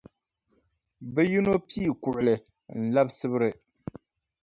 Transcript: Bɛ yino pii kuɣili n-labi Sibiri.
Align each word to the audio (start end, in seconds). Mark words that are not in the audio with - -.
Bɛ 1.13 1.21
yino 1.31 1.51
pii 1.67 1.89
kuɣili 2.03 2.35
n-labi 2.81 3.11
Sibiri. 3.19 3.51